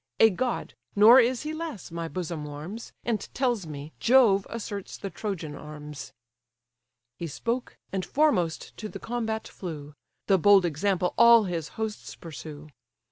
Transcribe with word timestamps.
A 0.19 0.31
god, 0.31 0.73
nor 0.95 1.19
is 1.19 1.43
he 1.43 1.53
less, 1.53 1.91
my 1.91 2.07
bosom 2.07 2.43
warms, 2.43 2.91
And 3.03 3.19
tells 3.35 3.67
me, 3.67 3.91
Jove 3.99 4.47
asserts 4.49 4.97
the 4.97 5.11
Trojan 5.11 5.53
arms." 5.55 6.11
He 7.19 7.27
spoke, 7.27 7.77
and 7.93 8.03
foremost 8.03 8.75
to 8.77 8.89
the 8.89 8.97
combat 8.97 9.47
flew: 9.47 9.93
The 10.25 10.39
bold 10.39 10.65
example 10.65 11.13
all 11.19 11.43
his 11.43 11.67
hosts 11.77 12.15
pursue. 12.15 12.69